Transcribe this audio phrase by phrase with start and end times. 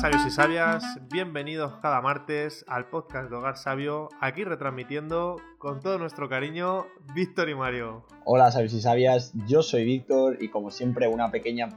[0.00, 5.98] sabios y sabias, bienvenidos cada martes al podcast de Hogar Sabio, aquí retransmitiendo con todo
[5.98, 8.06] nuestro cariño Víctor y Mario.
[8.24, 11.68] Hola sabios y sabias, yo soy Víctor y como siempre una pequeña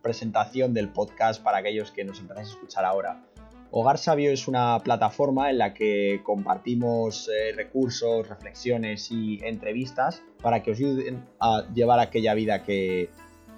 [0.00, 3.22] presentación del podcast para aquellos que nos empezáis a escuchar ahora.
[3.70, 10.62] Hogar Sabio es una plataforma en la que compartimos eh, recursos, reflexiones y entrevistas para
[10.62, 13.10] que os ayuden a llevar aquella vida que,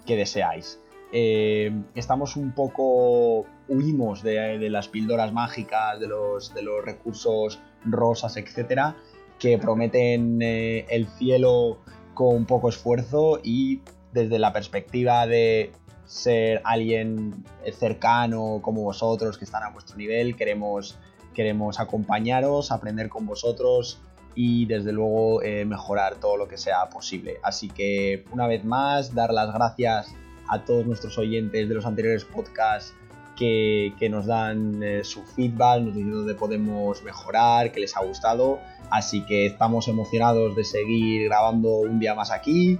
[0.04, 0.80] deseáis.
[1.12, 8.36] Eh, estamos un poco, huimos de, las píldoras mágicas, de los, de los recursos rosas,
[8.36, 8.96] etcétera,
[9.38, 11.78] que prometen eh, el cielo
[12.14, 13.80] con poco esfuerzo y
[14.12, 15.72] desde la perspectiva de
[16.04, 20.36] ser alguien cercano como vosotros, que están a vuestro nivel.
[20.36, 20.98] Queremos,
[21.34, 24.00] queremos acompañaros, aprender con vosotros
[24.34, 27.38] y desde luego eh, mejorar todo lo que sea posible.
[27.42, 30.14] Así que una vez más, dar las gracias
[30.50, 32.94] a todos nuestros oyentes de los anteriores podcasts
[33.36, 38.58] que, nos dan eh, su feedback, nos dicen dónde podemos mejorar, que les ha gustado.
[38.90, 42.78] Así que estamos emocionados de seguir grabando un día más aquí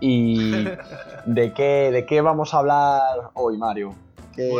[0.00, 0.64] ¿Y
[1.26, 3.94] de qué, de qué vamos a hablar hoy, Mario?
[4.34, 4.50] ¿Qué,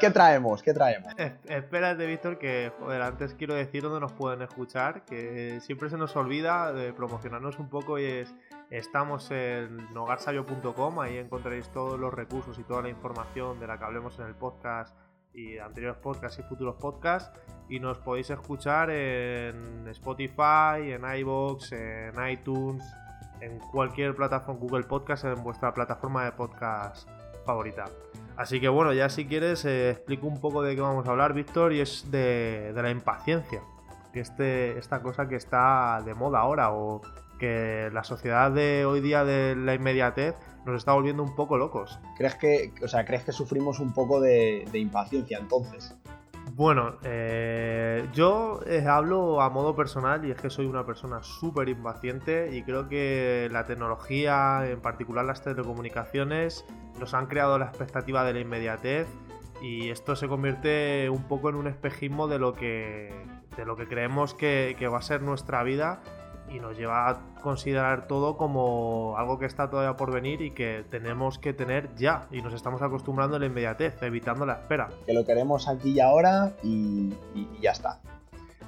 [0.00, 0.64] ¿qué, traemos?
[0.64, 1.14] ¿Qué traemos?
[1.44, 6.16] Espérate, Víctor, que joder, antes quiero decir dónde nos pueden escuchar, que siempre se nos
[6.16, 8.34] olvida de promocionarnos un poco y es
[8.72, 13.84] estamos en hogarsabio.com, ahí encontraréis todos los recursos y toda la información de la que
[13.84, 14.96] hablemos en el podcast
[15.34, 22.28] y anteriores podcasts y futuros podcasts y nos podéis escuchar en Spotify, en iBox, en
[22.30, 22.82] iTunes,
[23.40, 27.06] en cualquier plataforma, Google Podcast, en vuestra plataforma de podcast
[27.44, 27.84] favorita.
[28.36, 31.34] Así que bueno, ya si quieres eh, explico un poco de qué vamos a hablar,
[31.34, 33.60] Víctor, y es de, la impaciencia.
[34.14, 37.02] Este, esta cosa que está de moda ahora, o
[37.42, 41.98] que la sociedad de hoy día de la inmediatez nos está volviendo un poco locos.
[42.16, 45.96] ¿Crees que, o sea, ¿crees que sufrimos un poco de impaciencia entonces?
[46.54, 51.70] Bueno, eh, yo eh, hablo a modo personal y es que soy una persona súper
[51.70, 56.66] impaciente y creo que la tecnología, en particular las telecomunicaciones,
[57.00, 59.08] nos han creado la expectativa de la inmediatez
[59.62, 63.10] y esto se convierte un poco en un espejismo de lo que,
[63.56, 66.02] de lo que creemos que va a ser nuestra vida
[66.50, 70.84] y nos lleva a considerar todo como algo que está todavía por venir y que
[70.90, 72.26] tenemos que tener ya.
[72.30, 74.88] Y nos estamos acostumbrando a la inmediatez, evitando la espera.
[75.06, 77.14] Que lo queremos aquí y ahora y,
[77.60, 78.00] ya está.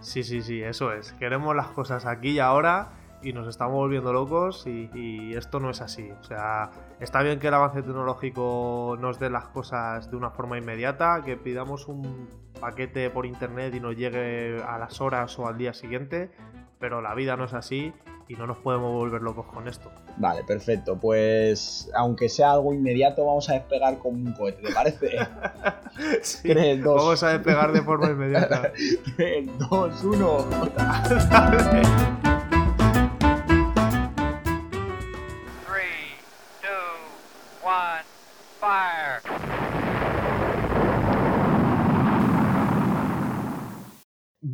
[0.00, 1.12] Sí, sí, sí, eso es.
[1.12, 2.90] Queremos las cosas aquí y ahora
[3.22, 6.10] y nos estamos volviendo locos y, y, esto no es así.
[6.20, 6.70] O sea,
[7.00, 11.36] está bien que el avance tecnológico nos dé las cosas de una forma inmediata, que
[11.36, 12.28] pidamos un
[12.60, 16.30] paquete por internet y nos llegue a las horas o al día siguiente,
[16.78, 17.92] pero la vida no es así
[18.28, 19.90] y no nos podemos volver locos con esto.
[20.16, 20.98] Vale, perfecto.
[20.98, 25.10] Pues aunque sea algo inmediato, vamos a despegar con un cohete, ¿te parece?
[26.22, 26.52] sí,
[26.82, 28.72] Vamos a despegar de forma inmediata.
[29.16, 30.46] 3, 2, 1.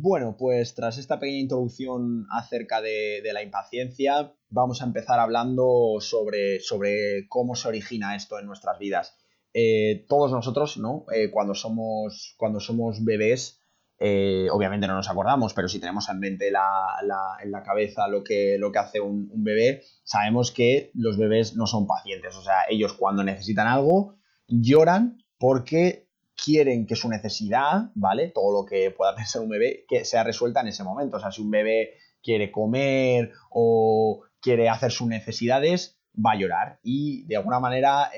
[0.03, 6.59] Bueno, pues tras esta pequeña introducción acerca de, la impaciencia, vamos a empezar hablando sobre,
[6.59, 9.15] sobre, cómo se origina esto en nuestras vidas.
[9.53, 11.05] Eh, todos nosotros, ¿no?
[11.13, 13.61] Eh, cuando, somos, cuando somos bebés,
[13.99, 16.97] eh, obviamente no nos acordamos, pero si tenemos en mente la,
[17.43, 21.67] en la cabeza lo que, lo que hace un, bebé, sabemos que los bebés no
[21.67, 22.35] son pacientes.
[22.35, 24.15] O sea, ellos cuando necesitan algo
[24.47, 26.09] lloran porque
[26.43, 28.29] quieren que su necesidad, ¿vale?
[28.29, 31.17] Todo lo que pueda pensar un bebé, que sea resuelta en ese momento.
[31.17, 31.93] O sea, si un bebé
[32.23, 38.11] quiere comer o quiere hacer sus necesidades, va a llorar y de alguna manera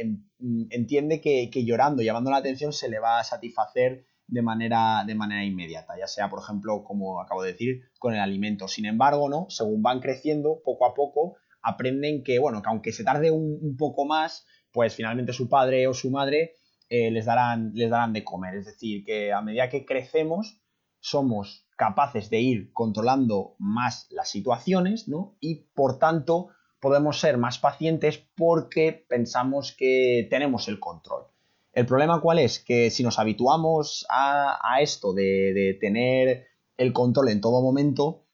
[0.72, 5.44] entiende que, llorando, llamando la atención, se le va a satisfacer de manera, de manera
[5.44, 8.67] inmediata, ya sea, por ejemplo, como acabo de decir, con el alimento.
[8.67, 9.45] Sin embargo, ¿no?
[9.50, 14.06] Según van creciendo, poco a poco, aprenden que, bueno, que aunque se tarde un poco
[14.06, 16.56] más, pues finalmente su padre o su madre
[16.95, 18.54] eh, les, darán, les darán de comer.
[18.54, 20.62] Es decir, que a medida que crecemos
[21.00, 25.36] somos capaces de ir controlando más las situaciones, ¿no?
[25.40, 26.50] Y por tanto
[26.80, 31.24] podemos ser más pacientes porque pensamos que tenemos el control.
[31.72, 32.60] El problema cuál es?
[32.60, 36.45] Que si nos habituamos a, esto de, tener
[36.78, 38.28] el control en todo momento,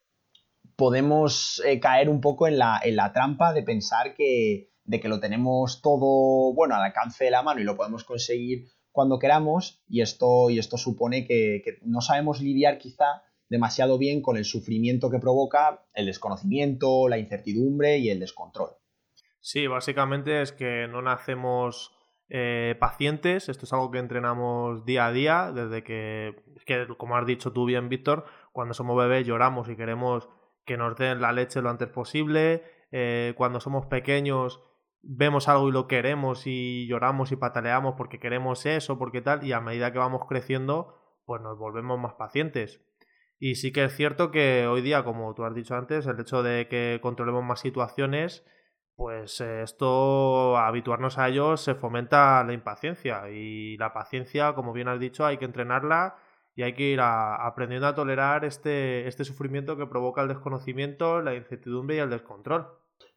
[0.76, 5.08] podemos eh, caer un poco en la, en la trampa de pensar que, de que
[5.08, 9.84] lo tenemos todo, bueno, al alcance de la mano y lo podemos conseguir cuando queramos
[9.88, 15.12] y esto, y esto supone que, no sabemos lidiar quizá demasiado bien con el sufrimiento
[15.12, 18.72] que provoca el desconocimiento, la incertidumbre y el descontrol.
[19.40, 21.96] Sí, básicamente es que no nacemos
[22.28, 23.48] eh, pacientes.
[23.48, 27.66] Esto es algo que entrenamos día a día, desde que, que, como has dicho tú
[27.66, 30.30] bien, Víctor, cuando somos bebés lloramos y queremos
[30.66, 32.64] que nos den la leche lo antes posible.
[32.92, 34.62] Eh, cuando somos pequeños
[35.02, 39.54] vemos algo y lo queremos y lloramos y pataleamos porque queremos eso, porque tal, y
[39.54, 42.82] a medida que vamos creciendo, pues nos volvemos más pacientes.
[43.40, 46.44] Y sí que es cierto que hoy día, como tú has dicho antes, el hecho
[46.44, 48.46] de que controlemos más situaciones
[49.00, 53.30] pues eh, esto, habituarnos a ello, se fomenta la impaciencia.
[53.30, 56.18] Y la paciencia, como bien has dicho, hay que entrenarla
[56.54, 61.34] y hay que ir aprendiendo a tolerar este, este sufrimiento que provoca el desconocimiento, la
[61.34, 62.68] incertidumbre y el descontrol.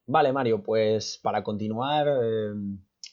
[0.06, 2.54] Vale, Mario, pues para continuar, eh,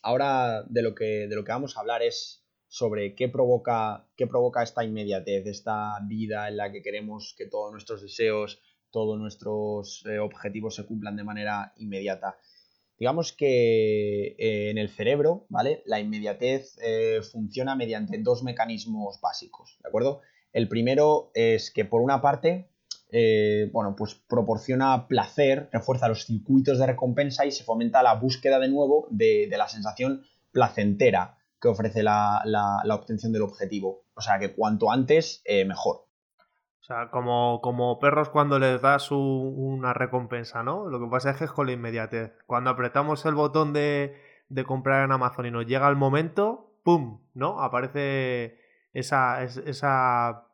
[0.01, 4.27] ahora de lo, que, de lo que vamos a hablar es sobre qué provoca, qué
[4.27, 8.59] provoca esta inmediatez, esta vida en la que queremos que todos nuestros deseos,
[8.91, 12.37] todos nuestros eh, objetivos se cumplan de manera inmediata.
[12.97, 15.81] Digamos que eh, en el cerebro, ¿vale?
[15.85, 20.21] La inmediatez eh, funciona mediante dos mecanismos básicos, ¿de acuerdo?
[20.51, 22.69] El primero es que por una parte,
[23.11, 28.59] eh, bueno, pues proporciona placer, refuerza los circuitos de recompensa y se fomenta la búsqueda
[28.59, 32.43] de nuevo de, la sensación placentera que ofrece la,
[32.91, 34.03] obtención del objetivo.
[34.13, 36.05] O sea que cuanto antes, mejor.
[36.81, 40.87] O sea, como, como perros cuando les das una recompensa, ¿no?
[40.89, 42.31] Lo que pasa es que es con la inmediatez.
[42.47, 44.15] Cuando apretamos el botón de,
[44.49, 47.21] de comprar en Amazon y nos llega el momento, ¡pum!
[47.33, 47.61] ¿No?
[47.61, 48.59] Aparece
[48.93, 50.48] esa, esa,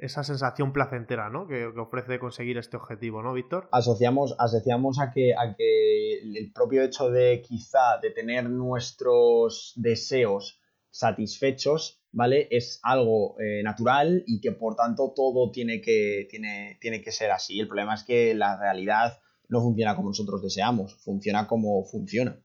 [0.00, 1.46] esa sensación placentera, ¿no?
[1.46, 3.68] Que, que, ofrece conseguir este objetivo, ¿no, Víctor?
[3.72, 10.60] Asociamos, asociamos a, que, a que el propio hecho de quizá de tener nuestros deseos
[10.90, 12.48] satisfechos ¿vale?
[12.50, 17.30] Es algo eh, natural y que por tanto todo tiene que, tiene, tiene que ser
[17.30, 17.60] así.
[17.60, 22.40] El problema es que la realidad no funciona como nosotros deseamos, funciona como funciona.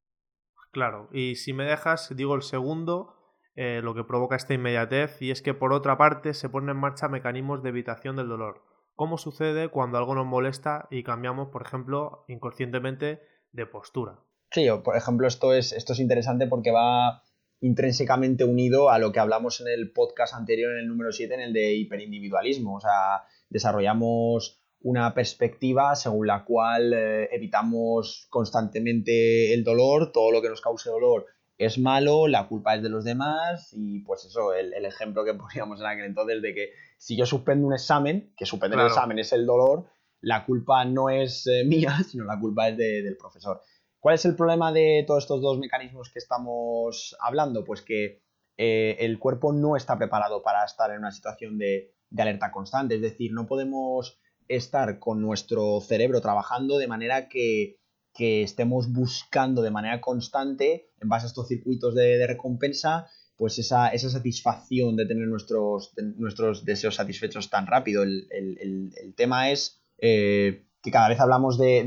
[0.71, 3.13] Claro, y si me dejas, digo el segundo,
[3.55, 6.77] eh, lo que provoca esta inmediatez, y es que por otra parte se ponen en
[6.77, 8.63] marcha mecanismos de evitación del dolor.
[8.95, 13.21] ¿Cómo sucede cuando algo nos molesta y cambiamos, por ejemplo, inconscientemente
[13.51, 14.19] de postura?
[14.51, 17.21] Sí, por ejemplo, esto es, esto es interesante porque va
[17.59, 21.41] intrínsecamente unido a lo que hablamos en el podcast anterior, en el número 7, en
[21.41, 22.75] el de hiperindividualismo.
[22.75, 30.41] O sea, desarrollamos una perspectiva según la cual eh, evitamos constantemente el dolor, todo lo
[30.41, 31.25] que nos cause dolor
[31.65, 35.79] es malo, la culpa es de los demás y pues eso, el, ejemplo que poníamos
[35.79, 39.33] en aquel entonces de que si yo suspendo un examen, que suspender el examen es
[39.33, 39.85] el dolor,
[40.21, 43.61] la culpa no es eh, mía, sino la culpa es del profesor.
[43.99, 47.63] ¿Cuál es el problema de todos estos dos mecanismos que estamos hablando?
[47.63, 48.21] Pues que
[48.57, 53.01] eh, el cuerpo no está preparado para estar en una situación de, alerta constante, es
[53.01, 57.79] decir, no podemos estar con nuestro cerebro trabajando de manera que,
[58.17, 64.95] estemos buscando de manera constante, en base a estos circuitos de, recompensa, pues esa, satisfacción
[64.95, 68.03] de tener nuestros, nuestros deseos satisfechos tan rápido.
[68.03, 71.83] El, tema es eh, que cada vez hablamos de,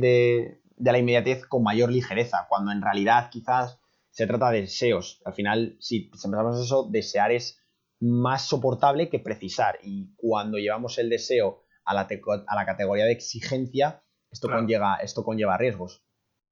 [0.77, 3.79] de la inmediatez con mayor ligereza, cuando en realidad quizás
[4.11, 5.21] se trata de deseos.
[5.25, 7.61] Al final, si pensamos eso, desear es
[8.01, 9.79] más soportable que precisar.
[9.83, 12.09] Y cuando llevamos el deseo a la,
[12.47, 16.06] a la categoría de exigencia, esto, conlleva, esto conlleva riesgos.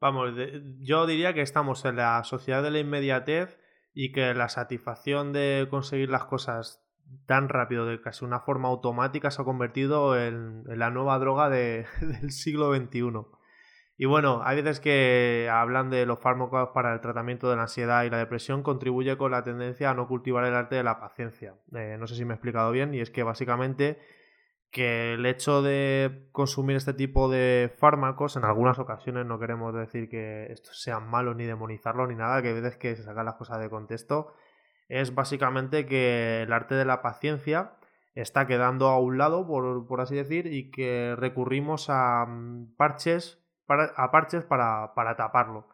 [0.05, 0.35] Vamos,
[0.81, 3.59] yo diría que estamos en la sociedad de la inmediatez
[3.95, 6.85] y que la satisfacción de conseguir las cosas
[7.25, 11.87] tan rápido, de casi una forma automática, se ha convertido en, la nueva droga del
[12.31, 13.00] siglo XXI.
[13.97, 18.05] Y bueno, hay veces que hablan de los fármacos para el tratamiento de la ansiedad
[18.05, 21.55] y la depresión contribuye con la tendencia a no cultivar el arte de la paciencia.
[21.75, 24.00] Eh, no sé si me he explicado bien y es que básicamente
[24.75, 30.09] que el hecho de consumir este tipo de fármacos en algunas ocasiones no queremos decir
[30.09, 33.37] que estos sean malos ni demonizarlos ni nada, que hay veces que se sacan las
[33.37, 34.35] cosas de contexto,
[34.88, 37.76] es básicamente que el arte de la paciencia
[38.16, 43.40] está quedando a un lado, por, por así decir, y que recurrimos a mm, parches
[43.69, 45.69] a parches para, taparlo.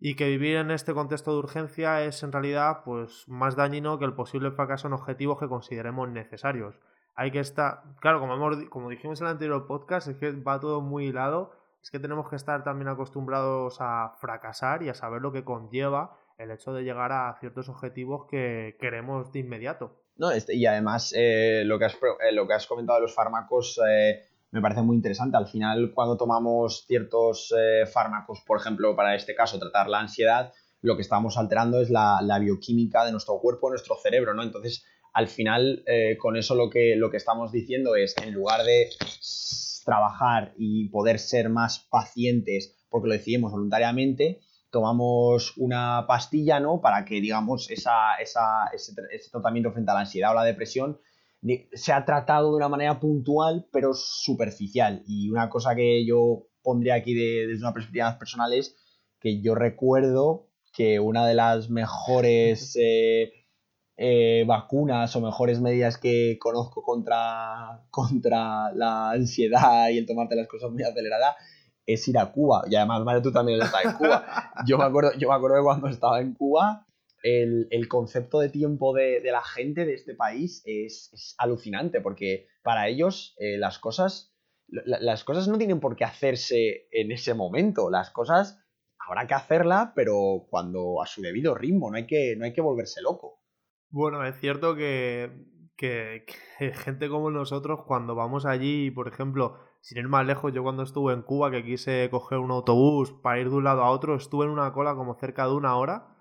[0.00, 4.06] Y que vivir en este contexto de urgencia es en realidad pues, más dañino que
[4.06, 6.74] el posible fracaso en objetivos que consideremos necesarios.
[7.20, 10.58] Hay que estar, claro, como, hemos, como dijimos en el anterior podcast, es que va
[10.58, 15.20] todo muy hilado, es que tenemos que estar también acostumbrados a fracasar y a saber
[15.20, 20.00] lo que conlleva el hecho de llegar a ciertos objetivos que queremos de inmediato.
[20.16, 23.14] No, este, y además eh, lo, que has, eh, lo que has comentado de los
[23.14, 25.36] fármacos eh, me parece muy interesante.
[25.36, 30.54] Al final, cuando tomamos ciertos eh, fármacos, por ejemplo, para este caso, tratar la ansiedad,
[30.80, 34.42] lo que estamos alterando es la, bioquímica de nuestro cuerpo, nuestro cerebro, ¿no?
[34.42, 38.64] Entonces, al final, eh, con eso lo que, lo que estamos diciendo es, en lugar
[38.64, 38.90] de
[39.84, 44.40] trabajar y poder ser más pacientes porque lo decidimos voluntariamente,
[44.70, 46.80] tomamos una pastilla, ¿no?
[46.80, 48.92] Para que, digamos, esa, esa, ese,
[49.30, 50.98] tratamiento frente a la ansiedad o la depresión
[51.72, 55.02] se ha tratado de una manera puntual, pero superficial.
[55.06, 58.76] Y una cosa que yo pondría aquí desde una perspectiva personal es
[59.20, 63.32] que yo recuerdo que una de las mejores eh,
[64.02, 70.48] eh, vacunas o mejores medidas que conozco contra, contra la ansiedad y el tomarte las
[70.48, 71.36] cosas muy aceleradas
[71.84, 72.64] es ir a Cuba.
[72.66, 74.24] Y además, Mario, tú también estás en Cuba.
[74.66, 76.86] Yo me acuerdo, yo me acuerdo de cuando estaba en Cuba,
[77.22, 83.34] el, concepto de tiempo de, la gente de este país es, alucinante, porque para ellos
[83.38, 84.32] eh, las cosas.
[84.66, 87.90] las cosas no tienen por qué hacerse en ese momento.
[87.90, 88.58] Las cosas
[88.98, 92.62] habrá que hacerla, pero cuando a su debido ritmo, no hay que, no hay que
[92.62, 93.39] volverse loco.
[93.92, 96.24] Bueno, es cierto que, que,
[96.74, 101.12] gente como nosotros, cuando vamos allí, por ejemplo, sin ir más lejos, yo cuando estuve
[101.12, 104.44] en Cuba, que quise coger un autobús para ir de un lado a otro, estuve
[104.44, 106.16] en una cola como cerca de una hora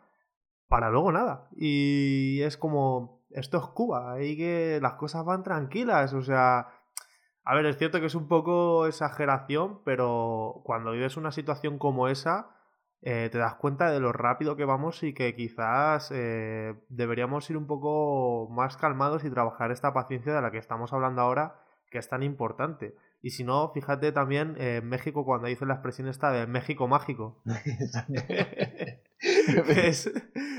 [0.68, 1.50] para luego nada.
[1.56, 6.68] Y es como, esto es Cuba, ahí que las cosas van tranquilas, o sea...
[7.46, 12.08] A ver, es cierto que es un poco exageración, pero cuando vives una situación como
[12.08, 12.59] esa,
[13.02, 17.56] eh, te das cuenta de lo rápido que vamos y que quizás eh, deberíamos ir
[17.56, 21.98] un poco más calmados y trabajar esta paciencia de la que estamos hablando ahora, que
[21.98, 22.96] es tan importante.
[23.22, 27.42] Y si no, fíjate también en México cuando dice la expresión esta de México mágico.
[29.68, 30.12] es,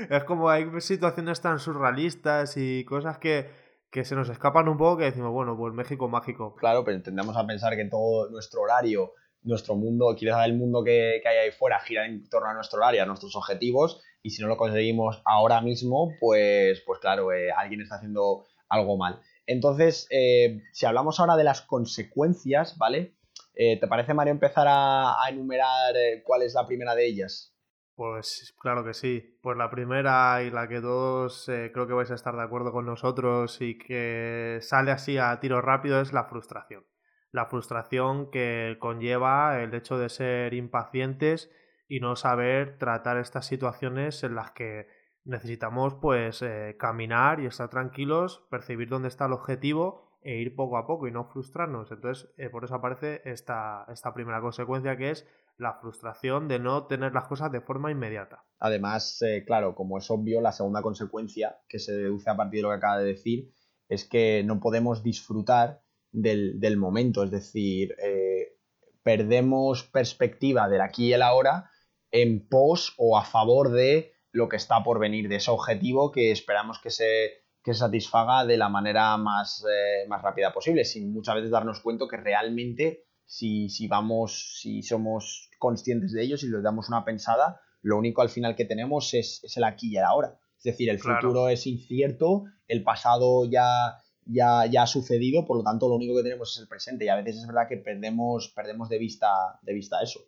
[0.09, 3.49] es, como hay situaciones tan surrealistas y cosas que,
[3.91, 6.55] que se nos escapan un poco que decimos, bueno, pues México mágico.
[6.55, 11.21] Claro, pero tendemos a pensar que todo nuestro horario nuestro mundo, quizás el mundo que,
[11.25, 14.47] hay ahí fuera gira en torno a nuestro área, a nuestros objetivos, y si no
[14.47, 19.19] lo conseguimos ahora mismo, pues, pues claro, eh, alguien está haciendo algo mal.
[19.47, 23.15] Entonces, eh, si hablamos ahora de las consecuencias, ¿vale?
[23.55, 25.93] Eh, ¿Te parece, Mario, empezar a, enumerar
[26.23, 27.53] cuál es la primera de ellas?
[27.95, 29.37] Pues claro que sí.
[29.41, 32.85] Pues la primera y la que todos creo que vais a estar de acuerdo con
[32.85, 36.85] nosotros y que sale así a tiro rápido es la frustración
[37.31, 41.49] la frustración que conlleva el hecho de ser impacientes
[41.87, 44.87] y no saber tratar estas situaciones en las que
[45.23, 50.77] necesitamos pues eh, caminar y estar tranquilos, percibir dónde está el objetivo e ir poco
[50.77, 51.91] a poco y no frustrarnos.
[51.91, 56.87] Entonces, eh, por eso aparece esta, esta primera consecuencia que es la frustración de no
[56.87, 58.43] tener las cosas de forma inmediata.
[58.59, 62.63] Además, eh, claro, como es obvio, la segunda consecuencia que se deduce a partir de
[62.63, 63.51] lo que acaba de decir
[63.87, 65.80] es que no podemos disfrutar
[66.11, 68.57] del, momento, es decir, eh,
[69.03, 71.69] perdemos perspectiva del aquí y el ahora
[72.11, 76.31] en pos o a favor de lo que está por venir, de ese objetivo que
[76.31, 81.35] esperamos que se, que satisfaga de la manera más, eh, más, rápida posible, sin muchas
[81.35, 86.63] veces darnos cuenta que realmente si, si, vamos, si somos conscientes de ello, si les
[86.63, 90.37] damos una pensada, lo único al final que tenemos es, el aquí y el ahora.
[90.57, 95.63] Es decir, el futuro es incierto, el pasado ya, ya, ya ha sucedido, por lo
[95.63, 98.51] tanto lo único que tenemos es el presente y a veces es verdad que perdemos,
[98.55, 100.19] perdemos de, vista, de vista eso.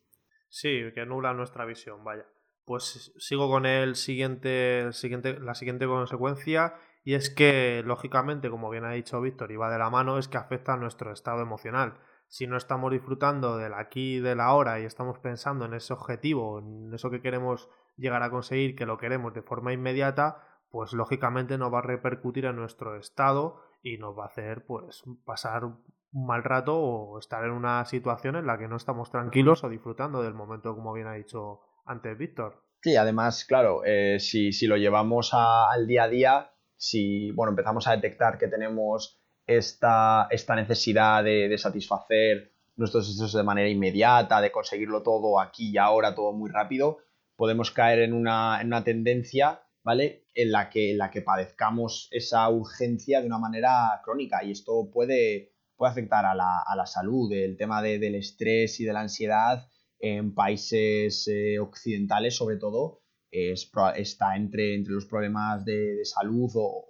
[0.49, 2.25] Sí, que nubla nuestra visión, vaya.
[2.65, 8.85] Pues sigo con el siguiente, siguiente, la siguiente consecuencia y es que, lógicamente, como bien
[8.85, 11.97] ha dicho Víctor, y va de la mano, es que afecta a nuestro estado emocional.
[12.29, 16.59] Si no estamos disfrutando del aquí y del ahora y estamos pensando en ese objetivo,
[16.59, 21.57] en eso que queremos llegar a conseguir, que lo queremos de forma inmediata, pues lógicamente
[21.57, 25.83] no va a repercutir en nuestro estado y nos va a hacer pues pasar un
[26.13, 30.23] mal rato o estar en una situación en la que no estamos tranquilos o disfrutando
[30.23, 32.63] del momento, como bien ha dicho antes Víctor.
[32.81, 37.91] Sí, además, claro, eh, si, lo llevamos al día a día, si bueno, empezamos a
[37.91, 45.03] detectar que tenemos esta, esta necesidad de, satisfacer nuestros deseos de manera inmediata, de conseguirlo
[45.03, 46.99] todo aquí y ahora, todo muy rápido,
[47.35, 50.27] podemos caer en una, en una tendencia ¿vale?
[50.33, 54.89] En la que, en la que padezcamos esa urgencia de una manera crónica y esto
[54.91, 59.01] puede, puede afectar a la, a la salud, el tema del estrés y de la
[59.01, 59.67] ansiedad
[59.99, 66.85] en países eh, occidentales sobre todo es, está entre, entre los problemas de, salud o,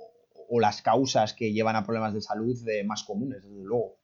[0.49, 3.99] o, las causas que llevan a problemas de salud de más comunes, desde luego.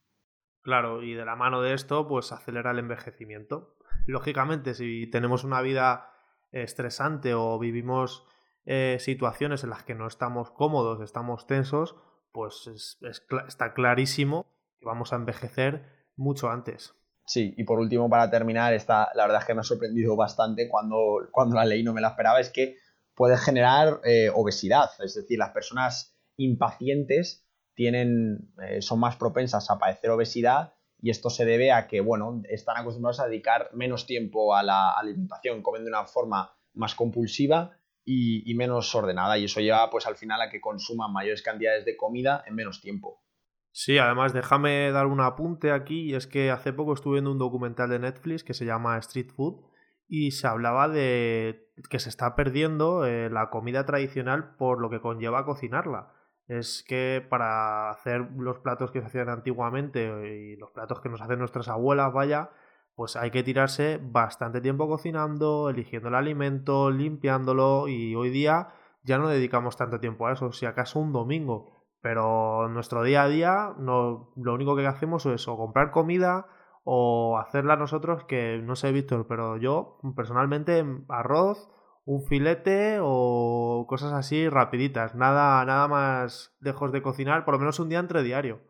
[0.62, 3.76] Claro, y de la mano de esto, pues acelera el envejecimiento.
[4.06, 6.12] Lógicamente, si tenemos una vida
[6.52, 8.24] estresante o vivimos
[8.66, 11.96] eh, situaciones en las que no estamos cómodos, estamos tensos,
[12.32, 12.98] pues
[13.48, 14.46] está clarísimo
[14.78, 15.84] que vamos a envejecer
[16.16, 16.94] mucho antes.
[17.26, 20.68] Sí, y por último, para terminar, esta, la verdad es que me ha sorprendido bastante
[20.68, 22.76] cuando, cuando la ley no me la esperaba, es que
[23.14, 29.78] puede generar eh, obesidad, es decir, las personas impacientes tienen, eh, son más propensas a
[29.78, 34.54] padecer obesidad y esto se debe a que, bueno, están acostumbrados a dedicar menos tiempo
[34.54, 39.38] a la alimentación, comen de una forma más compulsiva y, menos ordenada.
[39.38, 42.80] Y eso lleva pues al final a que consuman mayores cantidades de comida en menos
[42.80, 43.22] tiempo.
[43.72, 47.88] Sí, además déjame dar un apunte aquí, es que hace poco estuve viendo un documental
[47.88, 49.64] de Netflix que se llama Street Food
[50.08, 55.00] y se hablaba de que se está perdiendo eh, la comida tradicional por lo que
[55.00, 56.12] conlleva cocinarla.
[56.48, 60.02] Es que para hacer los platos que se hacían antiguamente
[60.34, 62.50] y los platos que nos hacen nuestras abuelas, vaya,
[63.00, 69.16] pues hay que tirarse bastante tiempo cocinando, eligiendo el alimento, limpiándolo y hoy día ya
[69.16, 71.72] no dedicamos tanto tiempo a eso, si acaso un domingo.
[72.02, 76.48] Pero en nuestro día a día no, lo único que hacemos es o comprar comida
[76.84, 81.70] o hacerla nosotros, que no sé, Víctor, pero yo personalmente arroz,
[82.04, 87.80] un filete o cosas así rapiditas, nada, nada más lejos de cocinar, por lo menos
[87.80, 88.60] un día entre diario.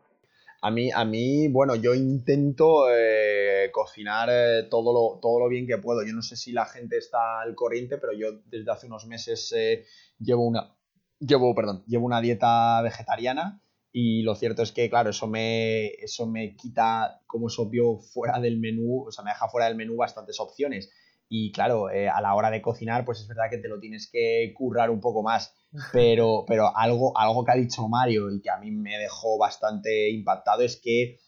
[0.63, 3.40] A mí, a mí bueno, yo intento eh,
[3.71, 6.03] cocinar eh, todo, lo, todo lo bien que puedo.
[6.05, 9.53] Yo no sé si la gente está al corriente, pero yo desde hace unos meses
[9.55, 9.85] eh,
[10.19, 10.75] llevo una,
[11.19, 13.61] llevo, perdón, llevo una dieta vegetariana
[13.91, 18.39] y lo cierto es que, claro, eso me, eso me quita, como es obvio, fuera
[18.39, 20.89] del menú, o sea, me deja fuera del menú bastantes opciones.
[21.27, 24.09] Y claro, eh, a la hora de cocinar, pues es verdad que te lo tienes
[24.11, 25.53] que currar un poco más.
[25.93, 30.09] Pero, pero algo, algo que ha dicho Mario y que a mí me dejó bastante
[30.09, 31.19] impactado es que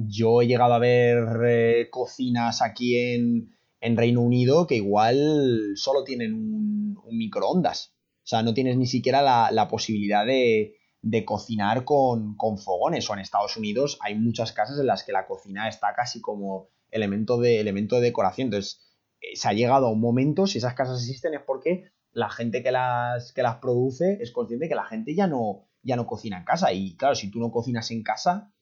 [0.00, 6.34] yo he llegado a ver eh, cocinas aquí en, Reino Unido que igual solo tienen
[6.34, 7.94] un, microondas.
[8.18, 13.08] O sea, no tienes ni siquiera la posibilidad de, de cocinar con, fogones.
[13.08, 16.68] O en Estados Unidos hay muchas casas en las que la cocina está casi como
[16.90, 18.46] elemento de, elemento de decoración.
[18.46, 18.80] Entonces,
[19.20, 22.62] eh, se ha llegado a un momento, si esas casas existen, es porque la gente
[22.62, 26.38] que las, que las produce es consciente que la gente ya no, ya no cocina
[26.38, 26.72] en casa.
[26.72, 28.52] Y claro, si tú no cocinas en casa,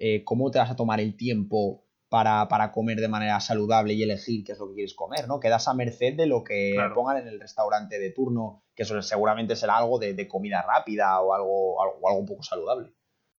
[0.00, 4.44] eh, ¿cómo te vas a tomar el tiempo para, comer de manera saludable y elegir
[4.44, 5.38] qué es lo que quieres comer, ¿no?
[5.38, 9.54] Quedas a merced de lo que pongan en el restaurante de turno, que eso seguramente
[9.54, 12.92] será algo de, comida rápida o algo, algo, algo un poco saludable.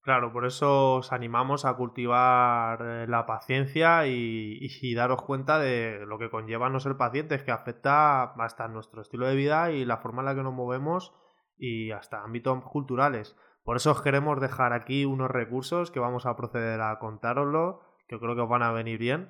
[0.03, 6.17] Claro, por eso os animamos a cultivar eh, la paciencia y, daros cuenta de lo
[6.17, 10.21] que conlleva no ser pacientes, que afecta hasta nuestro estilo de vida y la forma
[10.21, 11.13] en la que nos movemos
[11.55, 13.35] y hasta ámbitos culturales.
[13.63, 18.19] Por eso os queremos dejar aquí unos recursos que vamos a proceder a contároslo que
[18.19, 19.29] creo que os van a venir bien.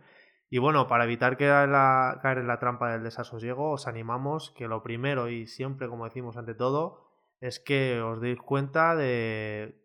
[0.50, 5.30] Y bueno, para evitar caer en la trampa del desasosiego, os animamos que lo primero
[5.30, 7.08] y siempre, como decimos ante todo,
[7.40, 9.80] es que os deis cuenta de,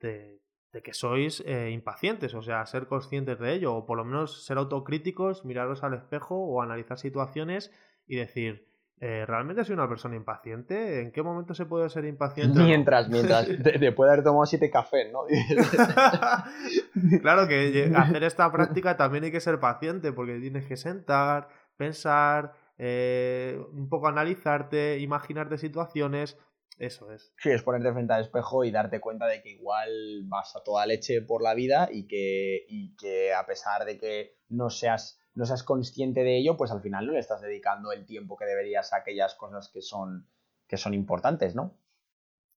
[0.82, 4.58] que sois eh, impacientes, o sea, ser conscientes de ello, o por lo menos ser
[4.58, 7.70] autocríticos, miraros al espejo o analizar situaciones
[8.06, 8.66] y decir,
[8.98, 11.02] eh, ¿realmente soy una persona impaciente?
[11.02, 12.60] ¿En qué momento se puede ser impaciente?
[12.60, 15.24] Mientras, mientras, después de haber tomado siete cafés, ¿no?
[17.20, 22.54] claro que hacer esta práctica también hay que ser paciente, porque tienes que sentar, pensar,
[22.78, 26.38] eh, un poco analizarte, imaginarte situaciones.
[26.78, 27.34] Eso es.
[27.38, 30.86] Sí, es ponerte frente al espejo y darte cuenta de que igual vas a toda
[30.86, 35.44] leche por la vida y que, y que a pesar de que no seas no
[35.44, 38.92] seas consciente de ello, pues al final no le estás dedicando el tiempo que deberías
[38.92, 40.26] a aquellas cosas que son,
[40.66, 41.78] que son importantes, ¿no?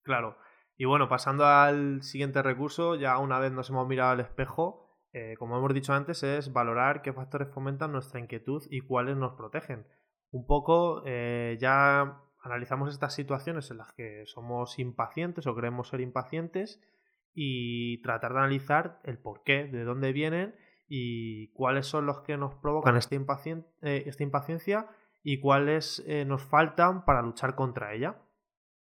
[0.01, 0.37] Claro.
[0.77, 5.35] Y bueno, pasando al siguiente recurso, ya una vez nos hemos mirado al espejo, eh,
[5.37, 9.85] como hemos dicho antes, es valorar qué factores fomentan nuestra inquietud y cuáles nos protegen.
[10.31, 15.99] Un poco eh, ya analizamos estas situaciones en las que somos impacientes o queremos ser
[15.99, 16.81] impacientes
[17.33, 20.55] y tratar de analizar el por qué, de dónde vienen
[20.89, 24.87] y cuáles son los que nos provocan esta, eh, esta impaciencia
[25.23, 28.17] y cuáles eh, nos faltan para luchar contra ella.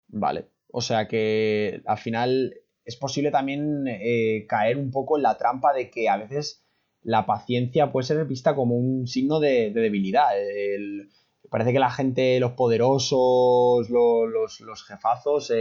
[0.09, 2.53] Vale, o sea que al final
[2.83, 6.65] es posible también eh, caer un poco en la trampa de que a veces
[7.01, 10.31] la paciencia puede ser vista como un signo de, debilidad.
[11.49, 15.53] parece que la gente, los poderosos, los, los jefazos,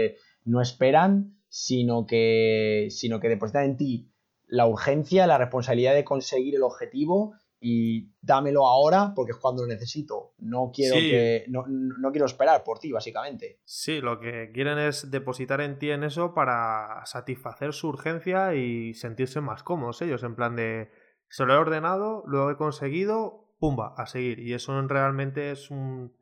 [0.45, 4.14] no esperan, sino que, sino que depositan en ti
[4.47, 7.35] la urgencia, la responsabilidad de conseguir el objetivo
[7.67, 10.35] y dámelo ahora porque es cuando lo necesito.
[10.39, 11.65] No quiero que no,
[12.13, 13.59] quiero esperar por ti, básicamente.
[13.65, 18.93] Sí, lo que quieren es depositar en ti en eso para satisfacer su urgencia y
[18.93, 20.91] sentirse más cómodos ellos, en plan de
[21.29, 24.41] se lo he ordenado, lo he conseguido, pumba, a seguir.
[24.41, 26.15] Y eso realmente es un,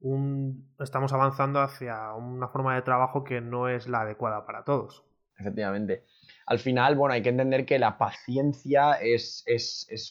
[0.00, 5.06] un estamos avanzando hacia una forma de trabajo que no es la adecuada para todos.
[5.38, 6.04] Efectivamente
[6.46, 9.44] al final, bueno, hay que entender que la paciencia es,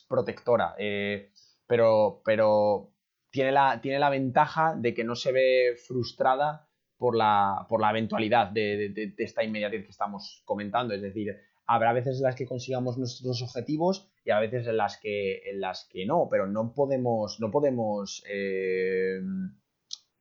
[0.08, 1.32] protectora, eh,
[1.68, 2.92] pero, pero
[3.30, 7.92] tiene, la, tiene la ventaja de que no se ve frustrada por la, por la
[7.92, 10.94] eventualidad de, esta inmediatez que estamos comentando.
[10.94, 14.98] Es decir, habrá veces en las que consigamos nuestros objetivos y a veces en las
[14.98, 19.20] que, en las que no, pero no podemos, no podemos, eh,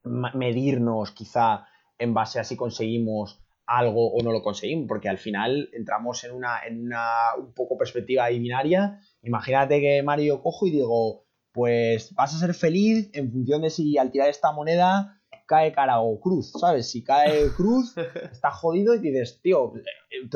[0.05, 1.67] medirnos quizá
[1.99, 6.33] en base a si conseguimos algo o no lo conseguimos, porque al final entramos en
[6.33, 8.99] una, en una un poco perspectiva binaria.
[9.23, 13.99] Imagínate que Mario cojo y digo, pues vas a ser feliz en función de si
[13.99, 16.91] al tirar esta moneda cae cara o cruz, ¿sabes?
[16.91, 17.95] Si cae cruz,
[18.33, 19.73] está jodido y dices, tío,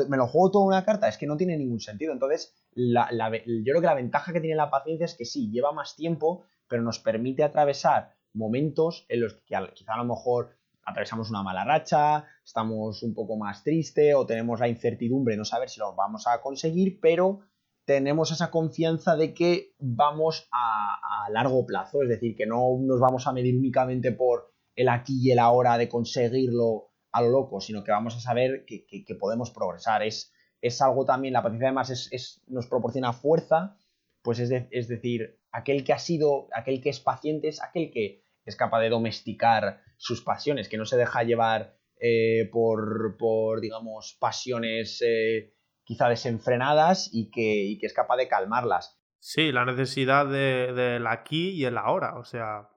[0.09, 2.13] me lo juego toda una carta, es que no tiene ningún sentido.
[2.13, 5.71] Entonces, la, yo creo que la ventaja que tiene la paciencia es que sí, lleva
[5.71, 11.29] más tiempo, pero nos permite atravesar momentos en los que quizá a lo mejor atravesamos
[11.29, 15.69] una mala racha, estamos un poco más triste o tenemos la incertidumbre de no saber
[15.69, 17.41] si lo vamos a conseguir, pero
[17.85, 22.99] tenemos esa confianza de que vamos a, a largo plazo, es decir, que no nos
[22.99, 27.61] vamos a medir únicamente por el aquí y el ahora de conseguirlo a lo loco,
[27.61, 30.01] sino que vamos a saber que, podemos progresar.
[30.03, 33.77] Es, es, algo también, la paciencia además es, nos proporciona fuerza,
[34.21, 38.23] pues es, es, decir, aquel que ha sido, aquel que es paciente es aquel que
[38.45, 44.17] es capaz de domesticar sus pasiones, que no se deja llevar eh, por, por, digamos,
[44.19, 45.53] pasiones eh,
[45.83, 48.99] quizá desenfrenadas y que, y que es capaz de calmarlas.
[49.19, 52.17] Sí, la necesidad del aquí y el ahora.
[52.17, 52.67] O sea,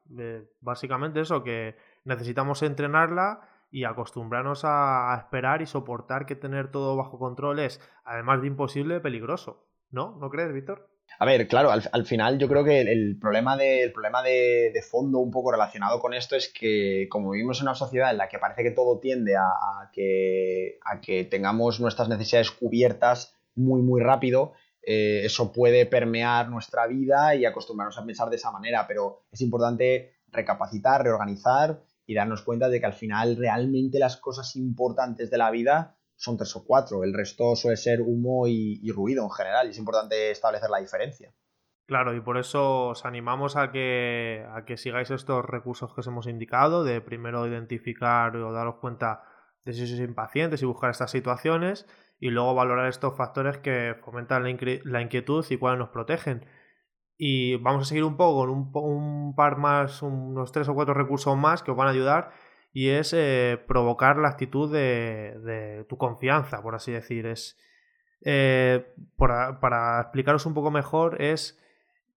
[0.60, 1.74] básicamente eso, que
[2.04, 8.42] necesitamos entrenarla y acostumbrarnos a, esperar y soportar que tener todo bajo control es, además
[8.42, 9.66] de imposible, peligroso.
[9.90, 10.16] ¿No?
[10.20, 10.88] ¿No crees, Víctor?
[11.18, 15.30] A ver, claro, al, final yo creo que el, problema, de, problema de, fondo un
[15.30, 18.62] poco relacionado con esto es que como vivimos en una sociedad en la que parece
[18.62, 25.22] que todo tiende a, que, a que tengamos nuestras necesidades cubiertas muy, muy rápido, eh,
[25.24, 30.12] eso puede permear nuestra vida y acostumbrarnos a pensar de esa manera, pero es importante
[30.28, 35.50] recapacitar, reorganizar y darnos cuenta de que al final realmente las cosas importantes de la
[35.50, 39.70] vida son tres o cuatro, el resto suele ser humo y, ruido en general y
[39.70, 41.32] es importante establecer la diferencia.
[41.86, 46.06] Claro, y por eso os animamos a que, a que sigáis estos recursos que os
[46.06, 49.22] hemos indicado, de primero identificar o daros cuenta
[49.64, 51.86] de si sois impacientes y buscar estas situaciones
[52.18, 56.46] y luego valorar estos factores que fomentan la, inquietud y cuáles nos protegen.
[57.18, 61.36] Y vamos a seguir un poco con un, par más, unos tres o cuatro recursos
[61.36, 62.32] más que os van a ayudar
[62.76, 67.24] y es eh, provocar la actitud de, tu confianza, por así decir.
[67.24, 67.58] Es,
[68.20, 71.58] eh, para, explicaros un poco mejor, es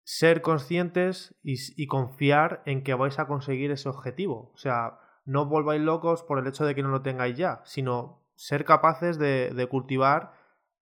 [0.02, 4.52] ser conscientes y, confiar en que vais a conseguir ese objetivo.
[4.56, 8.24] O sea, no volváis locos por el hecho de que no lo tengáis ya, sino
[8.34, 10.34] ser capaces de, cultivar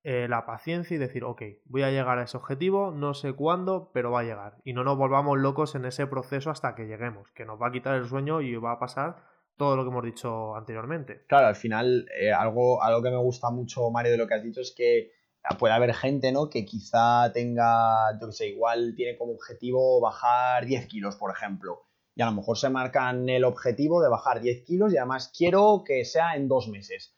[0.03, 3.91] eh, la paciencia y decir, ok, voy a llegar a ese objetivo, no sé cuándo,
[3.93, 4.55] pero va a llegar.
[4.63, 7.71] Y no nos volvamos locos en ese proceso hasta que lleguemos, que nos va a
[7.73, 11.25] quitar el sueño y va a pasar todo lo que hemos dicho anteriormente.
[11.27, 14.43] Claro, al final, eh, algo, algo que me gusta mucho, Mario, de lo que has
[14.43, 15.11] dicho es que
[15.59, 16.49] puede haber gente, ¿no?
[16.49, 21.85] Que quizá tenga, yo qué sé, igual tiene como objetivo bajar 10 kilos, por ejemplo.
[22.15, 25.83] Y a lo mejor se marcan el objetivo de bajar 10 kilos y además quiero
[25.85, 27.15] que sea en dos meses.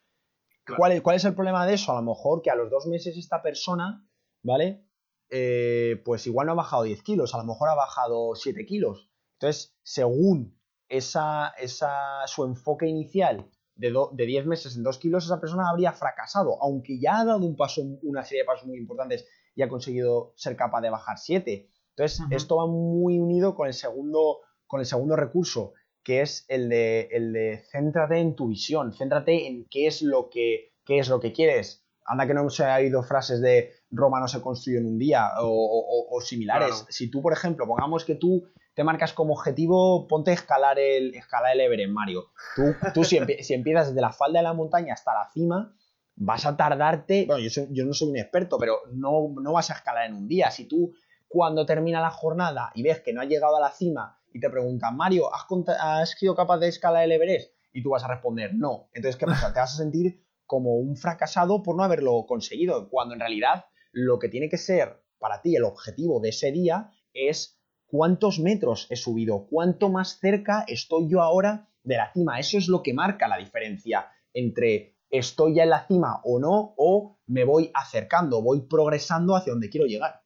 [0.76, 1.94] ¿Cuál, es, el problema de eso?
[1.94, 4.06] A lo mejor que a los dos meses esta persona,
[4.44, 4.86] ¿vale?
[5.30, 9.10] Eh, pues igual no ha bajado 10 kilos, a lo mejor ha bajado 7 kilos.
[9.40, 10.57] Entonces, según
[10.90, 15.94] esa, esa, su enfoque inicial de, de 10 meses en 2 kilos, esa persona habría
[15.94, 19.70] fracasado, aunque ya ha dado un paso, una serie de pasos muy importantes y ha
[19.70, 21.70] conseguido ser capaz de bajar 7.
[21.96, 25.74] Entonces, esto va muy unido con el segundo, con el segundo recurso,
[26.04, 30.30] que es el de, el de céntrate en tu visión, céntrate en qué es lo
[30.30, 31.84] que, qué es lo que quieres.
[32.06, 35.30] Anda que no se ha oído frases de Roma no se construyó en un día
[35.42, 36.86] o, similares.
[36.90, 38.48] Si tú, por ejemplo, pongamos que tú
[38.78, 42.28] te marcas como objetivo, ponte a escalar el, escalar el Everest, Mario.
[42.56, 45.76] Tú, tú si, empiezas desde la falda de la montaña hasta la cima,
[46.16, 50.06] vas a tardarte, bueno, yo, no soy un experto, pero no, no vas a escalar
[50.06, 50.52] en un día.
[50.52, 50.94] Si tú
[51.28, 54.48] cuando termina la jornada y ves que no has llegado a la cima y te
[54.52, 57.56] preguntan, Mario, ¿has, sido capaz de escalar el Everest?
[57.74, 58.92] Y tú vas a responder, no.
[58.94, 59.52] Entonces, ¿qué pasa?
[59.54, 64.20] Te vas a sentir como un fracasado por no haberlo conseguido, cuando en realidad lo
[64.20, 67.57] que tiene que ser para ti el objetivo de ese día es
[67.88, 72.40] cuántos metros he subido, cuánto más cerca estoy yo ahora de la cima.
[72.40, 76.74] Eso es lo que marca la diferencia entre estoy ya en la cima o no,
[76.78, 80.22] o me voy acercando, voy progresando hacia donde quiero llegar.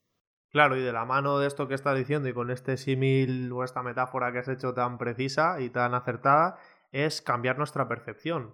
[0.50, 3.64] Claro, y de la mano de esto que estás diciendo y con este símil o
[3.64, 6.58] esta metáfora que has hecho tan precisa y tan acertada,
[6.92, 8.54] es cambiar nuestra percepción.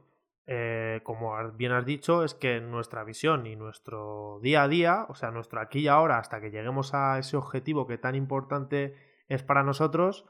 [0.49, 5.15] Eh, como bien has dicho, es que nuestra visión y nuestro día a día, o
[5.15, 8.95] sea, nuestro aquí y ahora, hasta que lleguemos a ese objetivo que tan importante
[9.27, 10.25] es para nosotros,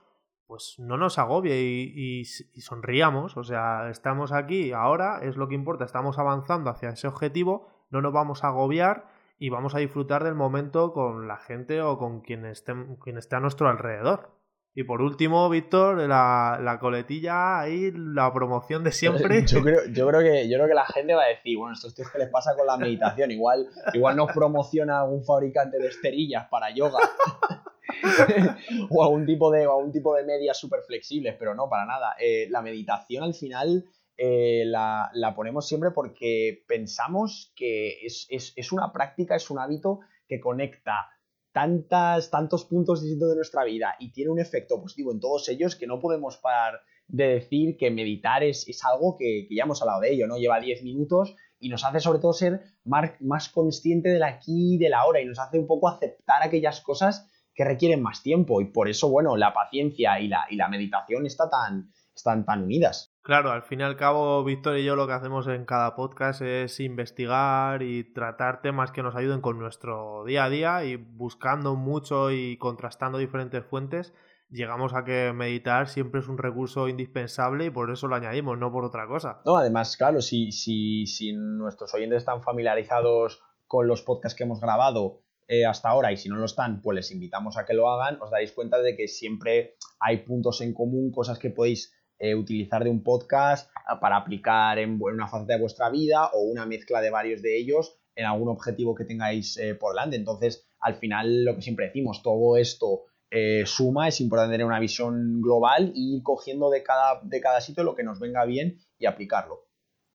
[0.47, 3.37] pues no nos agobie y, sonríamos.
[3.37, 8.01] O sea, estamos aquí, ahora es lo que importa, estamos avanzando hacia ese objetivo, no
[8.01, 12.21] nos vamos a agobiar y vamos a disfrutar del momento con la gente o con
[12.21, 14.36] quien esté, quien esté a nuestro alrededor.
[14.77, 19.43] Y por último, Víctor, la, coletilla ahí, la promoción de siempre.
[19.47, 21.87] Yo creo, yo, creo que, yo creo que la gente va a decir, bueno, esto
[21.87, 23.31] es que les pasa con la meditación.
[23.31, 26.99] Igual, igual nos promociona algún fabricante de esterillas para yoga.
[28.91, 32.15] o algún tipo de, algún tipo de medias súper flexibles, pero no, para nada.
[32.19, 33.83] Eh, la meditación al final
[34.15, 40.39] eh, la, ponemos siempre porque pensamos que es, es una práctica, es un hábito que
[40.39, 41.09] conecta
[41.57, 45.75] tantas, tantos puntos distintos de nuestra vida y tiene un efecto positivo en todos ellos
[45.75, 50.01] que no podemos parar de decir que meditar es, es algo que, ya hemos hablado
[50.01, 50.37] de ello, ¿no?
[50.37, 54.77] Lleva 10 minutos y nos hace sobre todo ser más, más consciente del aquí y
[54.77, 58.61] de la hora y nos hace un poco aceptar aquellas cosas que requieren más tiempo
[58.61, 62.65] y por eso, bueno, la paciencia y la, y la meditación está tan, están tan
[62.65, 63.06] unidas.
[63.27, 66.41] Claro, al fin y al cabo, Víctor y yo lo que hacemos en cada podcast
[66.41, 71.75] es investigar y tratar temas que nos ayuden con nuestro día a día y buscando
[71.75, 74.13] mucho y contrastando diferentes fuentes,
[74.49, 78.71] llegamos a que meditar siempre es un recurso indispensable y por eso lo añadimos, no
[78.71, 79.41] por otra cosa.
[79.45, 84.61] No, además, claro, si, si, si nuestros oyentes están familiarizados con los podcasts que hemos
[84.61, 87.89] grabado eh, hasta ahora y si no lo están, pues les invitamos a que lo
[87.89, 92.33] hagan, os daréis cuenta de que siempre hay puntos en común, cosas que podéis eh,
[92.33, 96.65] utilizar de un podcast ah, para aplicar en, una faceta de vuestra vida o una
[96.65, 100.15] mezcla de varios de ellos en algún objetivo que tengáis eh, por delante.
[100.15, 104.79] Entonces, al final, lo que siempre decimos, todo esto eh, suma, es importante tener una
[104.79, 108.79] visión global y ir cogiendo de cada, de cada sitio lo que nos venga bien
[108.97, 109.67] y aplicarlo.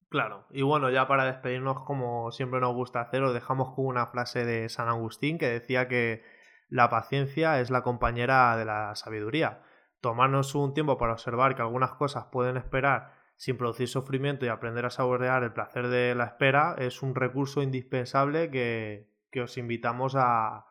[0.09, 4.07] Claro, y bueno, ya para despedirnos, como siempre nos gusta hacer, os dejamos con una
[4.07, 6.21] frase de San Agustín que decía que
[6.69, 9.63] la paciencia es la compañera de la sabiduría
[10.03, 14.85] tomarnos un tiempo para observar que algunas cosas pueden esperar sin producir sufrimiento y aprender
[14.85, 19.07] a saborear el placer de la espera es un recurso indispensable que,
[19.41, 20.65] os invitamos a,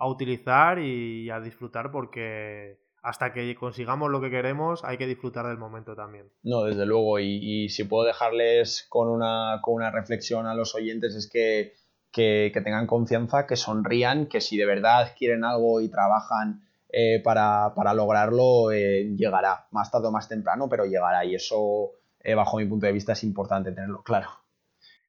[0.00, 5.58] utilizar y a disfrutar porque hasta que consigamos lo que queremos hay que disfrutar del
[5.58, 6.30] momento también.
[6.42, 11.14] No, desde luego, y, si puedo dejarles con una, con una reflexión a los oyentes
[11.14, 11.74] es que,
[12.10, 17.20] que, que tengan confianza, que sonrían, que si de verdad quieren algo y trabajan eh,
[17.22, 22.58] para, lograrlo eh, llegará, más tarde o más temprano, pero llegará y eso, eh, bajo
[22.58, 24.28] mi punto de vista, es importante tenerlo claro.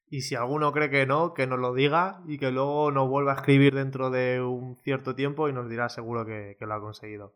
[0.08, 3.32] Y si alguno cree que no, que nos lo diga y que luego nos vuelva
[3.32, 6.80] a escribir dentro de un cierto tiempo y nos dirá seguro que, que lo ha
[6.80, 7.32] conseguido.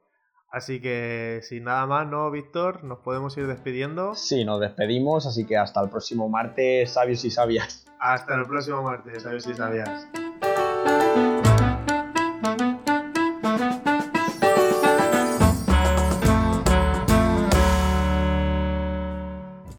[0.51, 2.85] Así que sin nada más, ¿no, Víctor?
[2.85, 4.15] Nos podemos ir despidiendo.
[4.15, 7.87] Sí, nos despedimos, así que hasta el próximo martes, sabios y sabias.
[7.99, 10.09] Hasta el próximo martes, sabios y sabias.